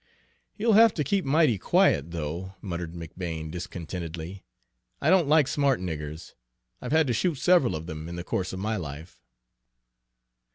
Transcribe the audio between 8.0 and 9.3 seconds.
in the course of my life."